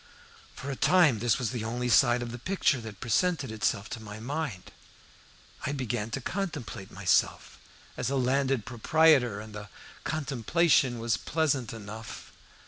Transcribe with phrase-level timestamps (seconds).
[0.55, 4.01] For a time this was the only side of the picture that presented itself to
[4.01, 4.71] my mind.
[5.67, 7.59] I began to contemplate myself
[7.95, 9.69] as a landed proprietor, and the
[10.03, 12.31] contemplation was pleasant enough.